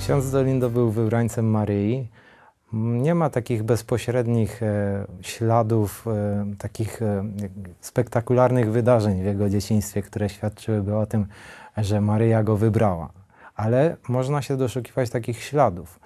Ksiądz 0.00 0.30
Dolindo 0.30 0.70
był 0.70 0.90
wybrańcem 0.90 1.50
Maryi. 1.50 2.08
Nie 2.72 3.14
ma 3.14 3.30
takich 3.30 3.62
bezpośrednich 3.62 4.62
e, 4.62 5.06
śladów, 5.20 6.06
e, 6.06 6.54
takich 6.58 7.02
e, 7.02 7.24
spektakularnych 7.80 8.70
wydarzeń 8.70 9.22
w 9.22 9.24
jego 9.24 9.48
dzieciństwie, 9.48 10.02
które 10.02 10.28
świadczyłyby 10.28 10.96
o 10.96 11.06
tym, 11.06 11.26
że 11.76 12.00
Maryja 12.00 12.42
go 12.42 12.56
wybrała. 12.56 13.10
Ale 13.54 13.96
można 14.08 14.42
się 14.42 14.56
doszukiwać 14.56 15.10
takich 15.10 15.42
śladów. 15.42 16.00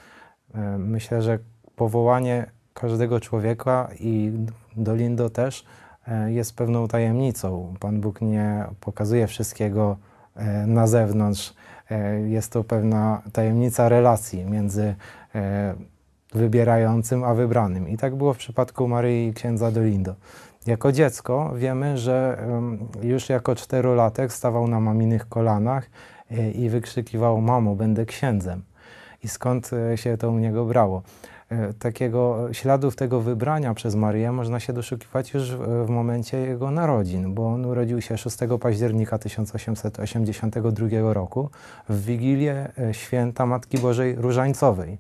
E, 0.54 0.79
myślę, 0.79 1.22
że 1.22 1.38
powołanie 1.76 2.46
każdego 2.74 3.20
człowieka 3.20 3.88
i 4.00 4.32
Dolindo 4.76 5.30
też 5.30 5.64
e, 6.08 6.32
jest 6.32 6.56
pewną 6.56 6.88
tajemnicą. 6.88 7.74
Pan 7.80 8.00
Bóg 8.00 8.20
nie 8.20 8.64
pokazuje 8.80 9.26
wszystkiego 9.26 9.96
e, 10.36 10.67
na 10.67 10.86
zewnątrz. 10.86 11.54
E, 11.94 12.21
Jest 12.29 12.53
to 12.53 12.64
pewna 12.64 13.22
tajemnica 13.32 13.89
relacji 13.89 14.44
między 14.44 14.94
e, 15.34 15.75
wybierającym 16.34 17.25
a 17.25 17.34
wybranym. 17.34 17.89
I 17.89 17.96
tak 17.96 18.14
było 18.14 18.34
w 18.34 18.39
przypadku 18.39 18.89
Maryi 18.89 19.29
i 19.29 19.34
księdza 19.34 19.70
Dolindo. 19.70 20.14
Jako 20.67 20.93
dziecko 20.93 21.53
wiemy, 21.57 21.98
że 21.98 22.39
już 23.03 23.29
jako 23.29 23.54
czterolatek 23.54 24.32
stawał 24.32 24.68
na 24.68 24.80
maminych 24.80 25.29
kolanach 25.29 25.90
e, 26.30 26.50
i 26.50 26.68
wykrzykiwał: 26.68 27.40
Mamo, 27.40 27.75
będę 27.75 28.06
księdzem. 28.06 28.62
I 29.25 29.29
skąd 29.29 29.70
się 29.95 30.17
to 30.17 30.31
u 30.31 30.39
niego 30.39 30.64
brało? 30.64 31.03
E, 31.48 31.72
Takiego 31.72 32.48
śladów 32.53 32.97
tego 32.97 33.20
wybrania 33.20 33.75
przez 33.75 33.94
Maryję 33.94 34.33
można 34.33 34.61
się 34.61 34.72
doszukiwać 34.72 35.34
już 35.34 35.50
w, 35.56 35.89
momencie 35.89 36.39
jego 36.39 36.70
narodzin, 36.70 37.34
bo 37.34 37.48
on 37.48 37.64
urodził 37.64 38.00
się 38.00 38.19
6 38.19 38.39
października 38.61 39.19
1882 39.19 41.12
roku 41.12 41.50
w 41.89 42.05
Wigilię 42.05 42.72
e, 42.78 42.95
święta 42.95 43.47
Matki 43.47 43.78
Bożej 43.78 44.15
Różańcowej. 44.15 44.98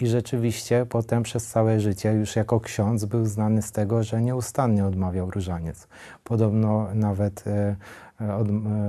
I 0.00 0.06
rzeczywiście 0.06 0.86
potem 0.88 1.22
przez 1.22 1.46
całe 1.46 1.80
życie 1.80 2.12
już 2.12 2.36
jako 2.36 2.60
ksiądz 2.60 3.04
był 3.04 3.26
znany 3.26 3.62
z 3.62 3.72
tego, 3.72 4.02
że 4.02 4.22
nieustannie 4.22 4.86
odmawiał 4.86 5.30
różaniec. 5.30 5.88
Podobno 6.24 6.88
nawet 6.94 7.44
e, 7.46 7.76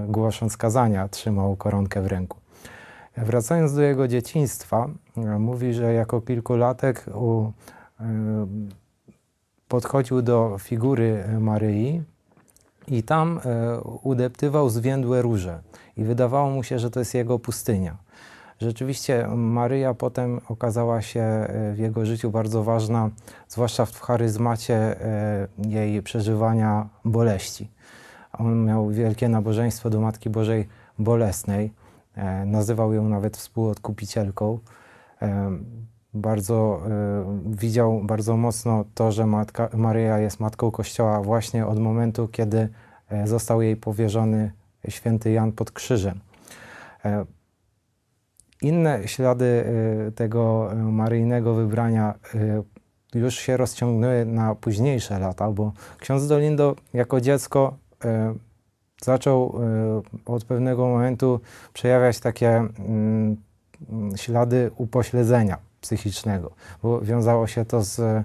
głosząc 0.07 0.57
kazania 0.57 1.07
trzymał 1.07 1.55
koronkę 1.55 2.01
w 2.01 2.07
ręku. 2.07 2.42
Wracając 3.17 3.73
do 3.73 3.81
jego 3.81 4.07
dzieciństwa, 4.07 4.89
e, 5.17 5.39
mówi, 5.39 5.73
że 5.73 5.93
jako 5.93 6.21
kilkulatek 6.21 7.05
u, 7.15 7.51
e, 7.99 8.03
podchodził 9.67 10.21
do 10.21 10.57
figury 10.59 11.23
Maryi 11.39 12.03
i 12.87 13.03
tam 13.03 13.39
e, 13.45 13.79
udeptywał 13.81 14.69
zwiędłe 14.69 15.21
róże. 15.21 15.61
I 15.97 16.03
wydawało 16.03 16.49
mu 16.49 16.63
się, 16.63 16.79
że 16.79 16.91
to 16.91 16.99
jest 16.99 17.13
jego 17.13 17.39
pustynia. 17.39 17.97
Rzeczywiście 18.59 19.27
Maryja 19.35 19.93
potem 19.93 20.41
okazała 20.49 21.01
się 21.01 21.47
w 21.73 21.77
jego 21.77 22.05
życiu 22.05 22.31
bardzo 22.31 22.63
ważna, 22.63 23.09
zwłaszcza 23.47 23.85
w 23.85 23.99
charyzmacie 24.01 24.95
jej 25.57 26.03
przeżywania 26.03 26.89
boleści. 27.05 27.69
On 28.39 28.65
miał 28.65 28.89
wielkie 28.89 29.29
nabożeństwo 29.29 29.89
do 29.89 30.01
Matki 30.01 30.29
Bożej 30.29 30.67
Bolesnej. 30.99 31.71
E, 32.15 32.45
Nazywał 32.45 32.93
ją 32.93 33.09
nawet 33.09 33.37
współodkupicielką. 33.37 34.59
E, 35.21 35.51
Bardzo 36.15 36.81
e, 36.87 37.41
widział 37.45 38.01
bardzo 38.03 38.37
mocno 38.37 38.85
to, 38.93 39.11
że 39.11 39.25
Matka, 39.25 39.69
Maryja 39.73 40.19
jest 40.19 40.39
Matką 40.39 40.71
Kościoła 40.71 41.21
właśnie 41.21 41.67
od 41.67 41.79
momentu, 41.79 42.27
kiedy 42.27 42.69
został 43.25 43.61
jej 43.61 43.75
powierzony 43.75 44.51
święty 44.89 45.31
Jan 45.31 45.51
pod 45.51 45.71
krzyżem. 45.71 46.19
Inne 48.61 49.07
ślady 49.07 49.65
tego 50.15 50.71
maryjnego 50.75 51.53
wybrania 51.53 52.13
już 53.13 53.35
się 53.35 53.57
rozciągnęły 53.57 54.25
na 54.25 54.55
późniejsze 54.55 55.19
lata, 55.19 55.51
bo 55.51 55.71
ksiądz 55.99 56.27
Dolindo 56.27 56.75
jako 56.93 57.21
dziecko 57.21 57.77
zaczął 59.03 59.59
e, 60.25 60.31
od 60.31 60.45
pewnego 60.45 60.87
momentu 60.87 61.39
przejawiać 61.73 62.19
takie 62.19 62.49
mm, 62.49 63.37
mm, 63.89 64.17
ślady 64.17 64.71
upośledzenia 64.77 65.57
psychicznego, 65.81 66.51
bo 66.83 67.01
wiązało 67.01 67.47
się 67.47 67.65
to 67.65 67.83
z 67.83 67.99
e, 67.99 68.23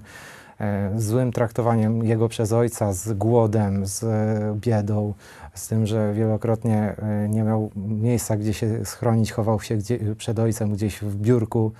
złym 0.95 1.31
traktowaniem 1.31 2.05
jego 2.05 2.29
przez 2.29 2.51
ojca, 2.53 2.93
z 2.93 3.13
głodem, 3.13 3.85
z 3.85 4.03
e, 4.03 4.55
biedą, 4.55 5.13
z 5.53 5.67
tym, 5.67 5.85
że 5.85 6.13
wielokrotnie 6.13 6.95
nie 7.29 7.43
miał 7.43 7.71
miejsca, 7.75 8.37
gdzie 8.37 8.53
się 8.53 8.85
schronić, 8.85 9.31
chował 9.31 9.61
się 9.61 9.77
przed 10.17 10.39
ojcem 10.39 10.73
gdzieś 10.73 10.99
w 10.99 11.15
biurku, 11.15 11.71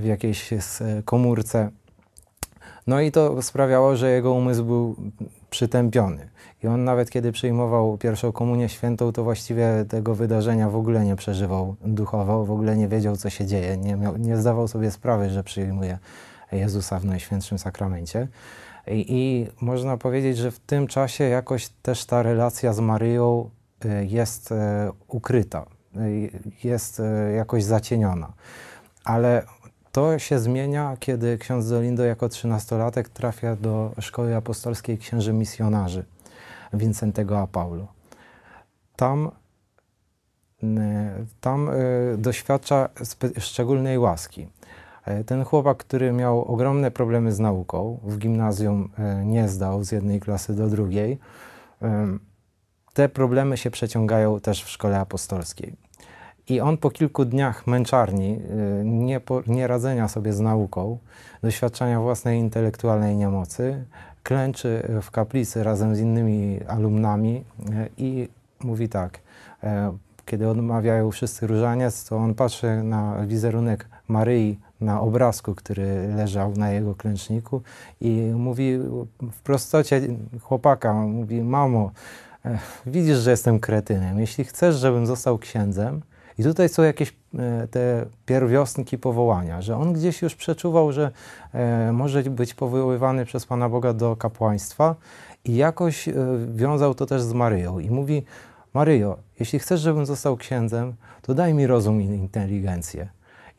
w 0.00 0.04
jakiejś 0.04 0.50
komórce. 1.04 1.70
No 2.86 3.00
i 3.00 3.12
to 3.12 3.42
sprawiało, 3.42 3.96
że 3.96 4.10
jego 4.10 4.32
umysł 4.32 4.64
był 4.64 4.96
przytępiony. 5.50 6.28
I 6.64 6.66
on 6.66 6.84
nawet 6.84 7.10
kiedy 7.10 7.32
przyjmował 7.32 7.98
pierwszą 7.98 8.32
komunię 8.32 8.68
świętą, 8.68 9.12
to 9.12 9.24
właściwie 9.24 9.84
tego 9.88 10.14
wydarzenia 10.14 10.70
w 10.70 10.76
ogóle 10.76 11.04
nie 11.04 11.16
przeżywał 11.16 11.76
duchowo, 11.84 12.44
w 12.44 12.50
ogóle 12.50 12.76
nie 12.76 12.88
wiedział, 12.88 13.16
co 13.16 13.30
się 13.30 13.46
dzieje, 13.46 13.76
nie, 13.76 13.96
miał, 13.96 14.16
nie 14.16 14.36
zdawał 14.36 14.68
sobie 14.68 14.90
sprawy, 14.90 15.30
że 15.30 15.44
przyjmuje 15.44 15.98
Jezusa 16.52 16.98
w 16.98 17.04
Najświętszym 17.04 17.58
Sakramencie. 17.58 18.28
I, 18.86 19.06
I 19.08 19.46
można 19.64 19.96
powiedzieć, 19.96 20.38
że 20.38 20.50
w 20.50 20.58
tym 20.58 20.86
czasie 20.86 21.24
jakoś 21.24 21.68
też 21.68 22.04
ta 22.04 22.22
relacja 22.22 22.72
z 22.72 22.80
Maryją 22.80 23.50
y, 23.84 24.06
jest 24.06 24.52
y, 24.52 24.54
ukryta, 25.08 25.66
y, 25.96 26.30
jest 26.64 27.02
jakoś 27.36 27.64
zacieniona. 27.64 28.32
Ale 29.04 29.42
to 29.94 30.18
się 30.18 30.38
zmienia, 30.38 30.96
kiedy 31.00 31.38
ksiądz 31.38 31.68
Dolindo 31.68 32.04
jako 32.04 32.28
trzynastolatek 32.28 33.08
trafia 33.08 33.56
do 33.56 33.92
Szkoły 34.00 34.36
Apostolskiej 34.36 34.98
Księży 34.98 35.32
Misjonarzy 35.32 36.04
Wincentego 36.72 37.40
a 37.40 37.46
Paulo. 37.46 37.86
Tam, 38.96 39.30
tam 41.40 41.68
y, 41.68 42.16
doświadcza 42.18 42.88
szczególnej 43.38 43.98
łaski. 43.98 44.48
E, 45.04 45.24
Ten 45.24 45.44
chłopak, 45.44 45.76
który 45.76 46.12
miał 46.12 46.44
ogromne 46.44 46.90
problemy 46.90 47.32
z 47.32 47.38
nauką, 47.38 48.00
w 48.02 48.18
gimnazjum 48.18 48.90
e, 48.98 49.24
nie 49.24 49.48
zdał 49.48 49.84
z 49.84 49.92
jednej 49.92 50.20
klasy 50.20 50.54
do 50.54 50.68
drugiej, 50.68 51.18
te 52.94 53.08
problemy 53.08 53.56
się 53.56 53.70
przeciągają 53.70 54.40
też 54.40 54.64
w 54.64 54.68
szkole 54.68 55.00
apostolskiej. 55.00 55.76
I 56.48 56.60
on 56.60 56.76
po 56.76 56.90
kilku 56.90 57.24
dniach 57.24 57.66
męczarni, 57.66 58.40
y, 58.80 58.84
nie, 58.84 59.20
po, 59.20 59.42
nie 59.46 59.66
radzenia 59.66 60.08
sobie 60.08 60.32
z 60.32 60.40
nauką, 60.40 60.98
doświadczenia 61.42 62.00
własnej 62.00 62.38
intelektualnej 62.38 63.16
niemocy, 63.16 63.84
klęczy 64.22 64.88
w 65.02 65.10
kaplicy 65.10 65.64
razem 65.64 65.96
z 65.96 66.00
innymi 66.00 66.60
alumnami 66.68 67.44
e, 67.72 67.88
i 67.96 68.28
mówi 68.64 68.88
tak, 68.88 69.20
e, 69.62 69.96
kiedy 70.26 70.48
odmawiają 70.48 71.10
wszyscy 71.10 71.46
różaniec, 71.46 72.08
to 72.08 72.16
on 72.16 72.34
patrzy 72.34 72.82
na 72.82 73.26
wizerunek 73.26 73.88
Maryi 74.08 74.58
na 74.80 75.00
obrazku, 75.00 75.54
który 75.54 76.08
leżał 76.16 76.52
na 76.52 76.70
jego 76.70 76.94
klęczniku 76.94 77.62
i 78.00 78.32
mówi 78.34 78.78
w 79.32 79.42
prostocie 79.42 80.00
chłopaka, 80.42 80.94
mówi 80.94 81.42
mamo, 81.42 81.90
widzisz, 82.86 83.18
że 83.18 83.30
jestem 83.30 83.60
kretynem, 83.60 84.20
jeśli 84.20 84.44
chcesz, 84.44 84.76
żebym 84.76 85.06
został 85.06 85.38
księdzem, 85.38 86.02
i 86.38 86.42
tutaj 86.42 86.68
są 86.68 86.82
jakieś 86.82 87.16
e, 87.38 87.68
te 87.68 88.06
pierwiosnki 88.26 88.98
powołania, 88.98 89.62
że 89.62 89.76
on 89.76 89.92
gdzieś 89.92 90.22
już 90.22 90.34
przeczuwał, 90.34 90.92
że 90.92 91.10
e, 91.52 91.92
może 91.92 92.22
być 92.22 92.54
powoływany 92.54 93.24
przez 93.24 93.46
Pana 93.46 93.68
Boga 93.68 93.92
do 93.92 94.16
kapłaństwa 94.16 94.94
i 95.44 95.56
jakoś 95.56 96.08
e, 96.08 96.14
wiązał 96.54 96.94
to 96.94 97.06
też 97.06 97.22
z 97.22 97.32
Maryją. 97.32 97.78
I 97.78 97.90
mówi, 97.90 98.24
Maryjo, 98.74 99.16
jeśli 99.40 99.58
chcesz, 99.58 99.80
żebym 99.80 100.06
został 100.06 100.36
księdzem, 100.36 100.94
to 101.22 101.34
daj 101.34 101.54
mi 101.54 101.66
rozum 101.66 102.02
i 102.02 102.04
inteligencję. 102.04 103.08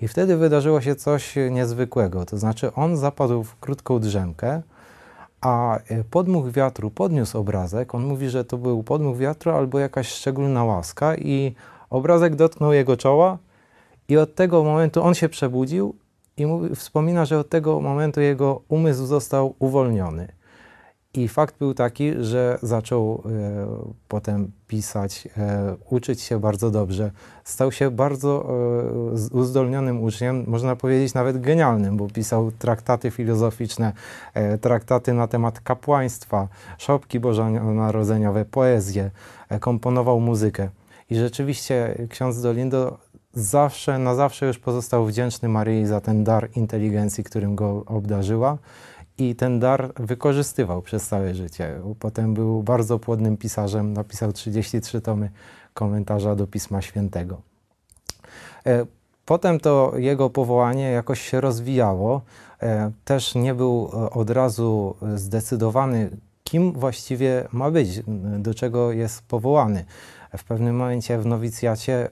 I 0.02 0.08
wtedy 0.08 0.38
wydarzyło 0.38 0.82
się 0.82 0.96
coś 0.96 1.36
niezwykłego, 1.52 2.26
to 2.26 2.38
znaczy 2.38 2.74
on 2.74 2.98
zapadł 2.98 3.44
w 3.44 3.60
krótką 3.60 4.00
drzemkę, 4.00 4.62
a 5.42 5.80
podmuch 6.12 6.52
wiatru 6.52 6.92
podniósł 6.92 7.38
obrazek. 7.38 7.96
On 7.96 8.04
mówi, 8.04 8.30
że 8.30 8.46
to 8.46 8.58
był 8.58 8.84
podmuch 8.84 9.18
wiatru 9.18 9.52
albo 9.52 9.80
jakaś 9.80 10.08
szczególna 10.08 10.64
łaska 10.64 11.16
i 11.16 11.56
obrazek 11.90 12.36
dotknął 12.36 12.74
jego 12.74 12.98
czoła 12.98 13.38
i 14.10 14.18
od 14.18 14.36
tego 14.36 14.64
momentu 14.64 15.04
on 15.04 15.14
się 15.14 15.30
przebudził 15.30 15.96
i 16.38 16.46
mówi, 16.46 16.76
wspomina, 16.76 17.26
że 17.26 17.40
od 17.40 17.50
tego 17.50 17.82
momentu 17.82 18.22
jego 18.22 18.62
umysł 18.68 19.06
został 19.06 19.56
uwolniony. 19.60 20.28
I 21.14 21.28
fakt 21.28 21.58
był 21.58 21.74
taki, 21.74 22.14
że 22.20 22.60
zaczął 22.62 23.24
e, 23.26 23.68
potem 24.08 24.52
pisać, 24.68 25.28
e, 25.38 25.76
uczyć 25.90 26.22
się 26.22 26.40
bardzo 26.40 26.72
dobrze. 26.72 27.12
Stał 27.44 27.72
się 27.72 27.92
bardzo 27.92 28.46
e, 29.34 29.38
uzdolnionym 29.38 30.04
uczniem, 30.04 30.44
można 30.48 30.76
powiedzieć 30.76 31.14
nawet 31.14 31.42
genialnym, 31.42 31.98
bo 31.98 32.08
pisał 32.08 32.52
traktaty 32.52 33.12
filozoficzne, 33.12 33.94
e, 34.34 34.58
traktaty 34.58 35.14
na 35.14 35.28
temat 35.28 35.60
kapłaństwa, 35.60 36.48
szopki 36.78 37.20
bożonarodzeniowe, 37.20 38.46
poezję, 38.46 39.12
e, 39.50 39.60
komponował 39.60 40.20
muzykę. 40.20 40.70
I 41.10 41.16
rzeczywiście 41.16 41.96
ksiądz 42.10 42.42
Dolindo 42.42 42.98
zawsze, 43.34 44.00
na 44.00 44.16
zawsze 44.16 44.46
już 44.46 44.60
pozostał 44.60 45.06
wdzięczny 45.06 45.50
Maryi 45.50 45.86
za 45.86 46.02
ten 46.02 46.24
dar 46.24 46.50
inteligencji, 46.56 47.24
którym 47.24 47.56
go 47.56 47.84
obdarzyła 47.86 48.58
i 49.18 49.36
ten 49.36 49.60
dar 49.60 49.94
wykorzystywał 49.96 50.82
przez 50.82 51.08
całe 51.08 51.36
życie. 51.36 51.82
Potem 52.00 52.34
był 52.34 52.64
bardzo 52.64 53.00
płodnym 53.00 53.38
pisarzem, 53.38 53.94
napisał 53.94 54.34
33 54.34 55.02
tomy 55.02 55.30
komentarza 55.74 56.36
do 56.36 56.48
Pisma 56.48 56.82
Świętego. 56.82 57.42
E, 58.66 58.86
potem 59.26 59.60
to 59.60 59.94
jego 59.96 60.30
powołanie 60.30 60.92
jakoś 60.92 61.22
się 61.22 61.42
rozwijało. 61.42 62.22
E, 62.62 62.92
też 63.06 63.36
nie 63.36 63.54
był 63.54 63.90
e, 63.94 64.10
od 64.10 64.30
razu 64.30 64.96
zdecydowany, 65.16 66.10
kim 66.50 66.74
właściwie 66.74 67.48
ma 67.52 67.72
być, 67.72 68.02
do 68.40 68.54
czego 68.54 68.92
jest 68.92 69.22
powołany. 69.22 69.86
W 70.38 70.44
pewnym 70.44 70.76
momencie 70.76 71.18
w 71.18 71.26
nowicjacie 71.26 72.10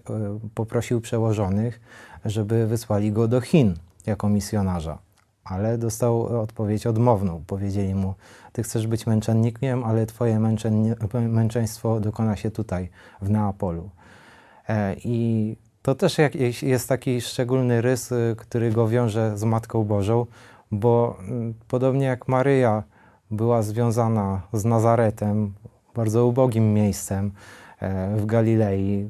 poprosił 0.55 1.01
przełożonych, 1.01 1.81
żeby 2.25 2.67
wysłali 2.67 3.11
go 3.11 3.27
do 3.27 3.41
Chin 3.41 3.73
jako 4.05 4.29
misjonarza 4.29 4.97
ale 5.43 5.77
dostał 5.77 6.41
odpowiedź 6.41 6.87
odmowną. 6.87 7.43
Powiedzieli 7.47 7.95
mu, 7.95 8.13
ty 8.51 8.63
chcesz 8.63 8.87
być 8.87 9.07
męczennikiem, 9.07 9.83
ale 9.83 10.05
twoje 10.05 10.39
męczeństwo 11.13 11.99
dokona 11.99 12.35
się 12.35 12.51
tutaj, 12.51 12.89
w 13.21 13.29
Neapolu. 13.29 13.89
E, 14.69 14.95
I 15.03 15.57
to 15.81 15.95
też 15.95 16.17
jest 16.61 16.89
taki 16.89 17.21
szczególny 17.21 17.81
rys, 17.81 18.13
który 18.37 18.71
go 18.71 18.87
wiąże 18.87 19.37
z 19.37 19.43
Matką 19.43 19.83
Bożą, 19.83 20.25
bo 20.71 21.17
mm, 21.19 21.53
podobnie 21.67 22.05
jak 22.05 22.27
Maryja 22.27 22.83
była 23.33 23.61
związana 23.61 24.41
z 24.53 24.65
Nazaretem, 24.65 25.53
bardzo 25.95 26.25
ubogim 26.25 26.73
miejscem 26.73 27.31
e, 27.79 28.15
w 28.17 28.25
Galilei, 28.25 29.09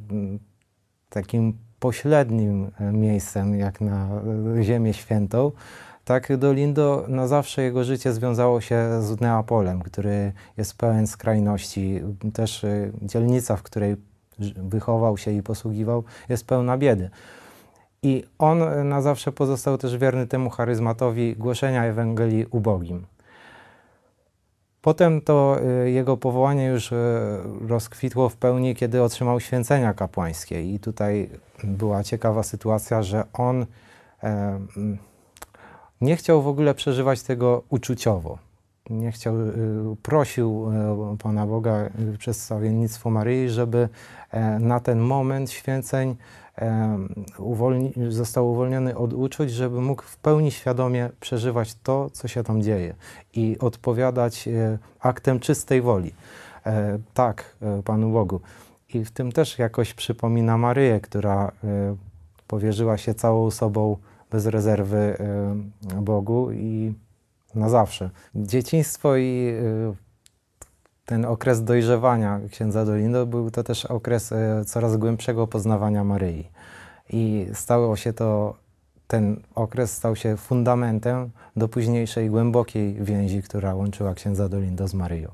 takim 1.09 1.57
pośrednim 1.79 2.71
e, 2.79 2.91
miejscem 2.91 3.55
jak 3.59 3.81
na 3.81 4.09
Ziemię 4.61 4.93
Świętą, 4.93 5.51
tak 6.05 6.37
Dolindo 6.37 7.05
na 7.07 7.27
zawsze 7.27 7.61
jego 7.61 7.83
życie 7.83 8.13
związało 8.13 8.61
się 8.61 9.01
z 9.01 9.21
Neapolem, 9.21 9.81
który 9.81 10.33
jest 10.57 10.77
pełen 10.77 11.07
skrajności. 11.07 12.01
Też 12.33 12.65
dzielnica, 13.01 13.55
w 13.55 13.63
której 13.63 13.95
wychował 14.57 15.17
się 15.17 15.31
i 15.31 15.43
posługiwał, 15.43 16.03
jest 16.29 16.47
pełna 16.47 16.77
biedy. 16.77 17.09
I 18.03 18.23
on 18.39 18.87
na 18.89 19.01
zawsze 19.01 19.31
pozostał 19.31 19.77
też 19.77 19.97
wierny 19.97 20.27
temu 20.27 20.49
charyzmatowi 20.49 21.35
głoszenia 21.35 21.85
Ewangelii 21.85 22.45
ubogim. 22.51 23.05
Potem 24.83 25.21
to 25.21 25.57
y, 25.85 25.91
jego 25.91 26.18
powołanie 26.18 26.65
już 26.65 26.91
y, 26.91 26.95
rozkwitło 27.68 28.30
w 28.30 28.35
pełni, 28.35 28.75
kiedy 28.75 29.03
otrzymał 29.03 29.39
święcenia 29.39 29.94
kapłańskie. 29.94 30.74
I 30.74 30.80
tutaj 30.80 31.30
była 31.63 32.03
ciekawa 32.03 32.44
sytuacja, 32.44 33.03
że 33.03 33.24
on 33.33 33.65
nie 36.01 36.15
chciał 36.15 36.41
w 36.41 36.47
ogóle 36.47 36.74
przeżywać 36.74 37.21
tego 37.21 37.63
uczuciowo. 37.69 38.38
Nie 38.89 39.12
chciał, 39.12 39.41
y, 39.41 39.51
prosił 40.01 40.71
y, 41.13 41.18
Pana 41.18 41.47
Boga 41.47 41.89
y, 42.13 42.18
przez 42.18 42.44
stawiennictwo 42.44 43.09
Maryi, 43.09 43.50
żeby 43.50 43.89
e, 44.31 44.59
na 44.59 44.80
ten 44.80 45.00
moment 45.00 45.51
święceń 45.51 46.15
e, 46.57 46.97
uwolni, 47.38 47.94
został 48.09 48.51
uwolniony 48.51 48.97
od 48.97 49.13
uczuć, 49.13 49.51
żeby 49.51 49.81
mógł 49.81 50.03
w 50.03 50.18
pełni 50.18 50.51
świadomie 50.51 51.09
przeżywać 51.19 51.75
to, 51.75 52.09
co 52.09 52.27
się 52.27 52.44
tam 52.44 52.62
dzieje 52.62 52.95
i 53.33 53.57
odpowiadać 53.59 54.47
e, 54.47 54.77
aktem 55.00 55.39
czystej 55.39 55.81
woli. 55.81 56.13
Tak, 57.13 57.56
Panu 57.86 58.12
Bogu. 58.12 58.39
I 58.94 59.06
w 59.06 59.12
tym 59.12 59.31
też 59.31 59.59
jakoś 59.59 59.94
przypomina 59.94 60.57
Maryję, 60.57 61.00
która 61.00 61.51
powierzyła 62.47 62.97
się 62.97 63.13
całą 63.13 63.51
sobą 63.51 63.97
bez 64.31 64.45
rezerwy 64.45 65.18
Bogu 66.01 66.51
i 66.51 66.94
na 67.55 67.69
zawsze. 67.69 68.09
Dzieciństwo 68.35 69.17
i 69.17 69.53
y, 69.91 69.95
ten 71.05 71.25
okres 71.25 71.63
dojrzewania 71.63 72.39
księdza 72.51 72.85
Dolindo 72.85 73.25
był 73.25 73.51
to 73.51 73.63
też 73.63 73.85
okres 73.85 74.31
y, 74.31 74.65
coraz 74.65 74.97
głębszego 74.97 75.47
poznawania 75.47 76.03
Maryi. 76.03 76.50
I 77.09 77.47
stało 77.53 77.95
się 77.95 78.13
to, 78.13 78.55
ten 79.07 79.41
okres 79.55 79.94
stał 79.97 80.15
się 80.15 80.38
fundamentem 80.38 81.29
do 81.55 81.67
późniejszej 81.67 82.29
głębokiej 82.29 82.94
więzi, 82.94 83.44
która 83.44 83.75
łączyła 83.75 84.13
księdza 84.13 84.50
Dolindo 84.50 84.88
z 84.88 84.94
Maryją. 84.94 85.31